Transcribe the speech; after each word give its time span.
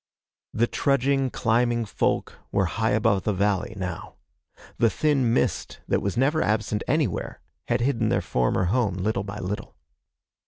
The 0.51 0.65
trudging, 0.65 1.29
climbing 1.29 1.85
folk 1.85 2.39
were 2.51 2.65
high 2.65 2.89
above 2.89 3.21
the 3.21 3.33
valley, 3.35 3.75
now. 3.77 4.15
The 4.79 4.89
thin 4.89 5.31
mist 5.31 5.79
that 5.87 6.01
was 6.01 6.17
never 6.17 6.41
absent 6.41 6.81
anywhere 6.87 7.39
had 7.67 7.81
hidden 7.81 8.09
their 8.09 8.19
former 8.23 8.63
home, 8.73 8.95
little 8.95 9.23
by 9.23 9.37
little. 9.37 9.75